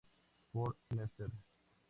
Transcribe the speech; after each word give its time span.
For 0.51 0.73
Mrs. 0.91 1.29